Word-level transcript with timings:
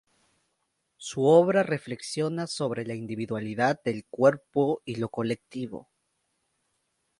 Su 0.97 1.25
obra 1.25 1.61
reflexiona 1.61 2.47
sobre 2.47 2.85
la 2.87 2.95
individualidad 2.95 3.79
del 3.85 4.03
cuerpo 4.09 4.81
y 4.83 4.95
lo 4.95 5.09
colectivo. 5.09 5.91